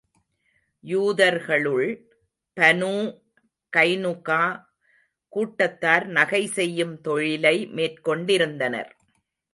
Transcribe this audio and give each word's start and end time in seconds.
யூதர்களுள் 0.83 1.89
Banu 2.57 2.93
Qaynuqa 3.73 4.41
கூட்டத்தார் 5.33 6.05
நகை 6.07 6.43
செய்யும் 6.47 7.01
தொழிலை 7.01 7.55
மேற்கொண்டிருந்தனர். 7.75 8.91